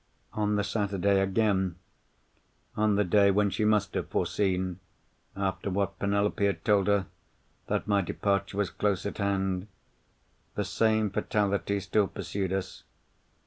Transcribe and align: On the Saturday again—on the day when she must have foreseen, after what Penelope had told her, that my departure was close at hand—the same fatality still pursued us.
On 0.33 0.55
the 0.55 0.63
Saturday 0.63 1.19
again—on 1.19 1.75
the 2.95 3.03
day 3.03 3.29
when 3.29 3.51
she 3.51 3.63
must 3.63 3.93
have 3.93 4.07
foreseen, 4.09 4.79
after 5.37 5.69
what 5.69 5.99
Penelope 5.99 6.43
had 6.43 6.65
told 6.65 6.87
her, 6.87 7.05
that 7.67 7.85
my 7.87 8.01
departure 8.01 8.57
was 8.57 8.71
close 8.71 9.05
at 9.05 9.19
hand—the 9.19 10.65
same 10.65 11.11
fatality 11.11 11.79
still 11.79 12.07
pursued 12.07 12.51
us. 12.51 12.81